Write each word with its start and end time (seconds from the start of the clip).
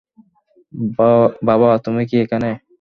বাবা, 1.47 1.69
তুমি 1.85 2.01
কি 2.09 2.15
এখানে? 2.23 2.49